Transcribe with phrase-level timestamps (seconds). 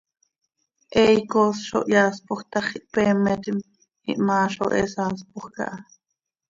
[0.93, 3.57] He icoos zo hyaaspoj tax, ihpeemetim,
[4.11, 5.77] ihmaa zo he saaspoj caha.